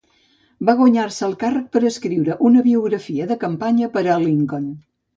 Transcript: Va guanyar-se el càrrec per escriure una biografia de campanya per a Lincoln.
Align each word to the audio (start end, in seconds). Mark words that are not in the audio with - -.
Va 0.69 0.73
guanyar-se 0.79 1.21
el 1.27 1.35
càrrec 1.43 1.69
per 1.77 1.83
escriure 1.91 2.39
una 2.51 2.65
biografia 2.71 3.31
de 3.35 3.41
campanya 3.47 3.95
per 3.99 4.07
a 4.09 4.21
Lincoln. 4.29 4.71